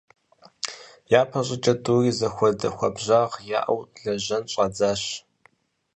[1.21, 5.03] ЯпэщӀыкӀэ тӀури зэхуэдэ хуабжьагъ яӀэу лэжьэн щӀадзащ.